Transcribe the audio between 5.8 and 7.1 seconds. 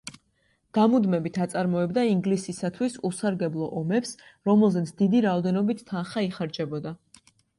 თანხა იხარჯებოდა.